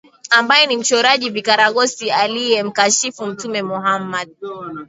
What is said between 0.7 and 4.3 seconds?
mchoraji vikaragosi aliyemkashifu mtume mohammed